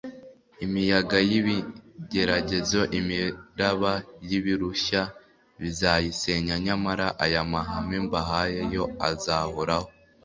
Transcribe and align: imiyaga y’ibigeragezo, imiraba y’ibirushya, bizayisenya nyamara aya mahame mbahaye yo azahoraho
imiyaga 0.65 1.17
y’ibigeragezo, 1.29 2.79
imiraba 2.99 3.91
y’ibirushya, 4.29 5.01
bizayisenya 5.61 6.55
nyamara 6.65 7.07
aya 7.23 7.41
mahame 7.51 7.97
mbahaye 8.05 8.59
yo 8.75 8.83
azahoraho 9.09 9.89